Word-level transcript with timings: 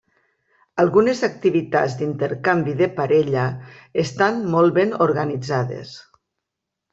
Algunes 0.83 1.19
activitats 1.27 1.97
d'intercanvi 1.99 2.73
de 2.79 2.87
parella 2.95 3.45
estan 4.05 4.41
molt 4.57 4.75
ben 4.79 4.97
organitzades. 5.09 5.95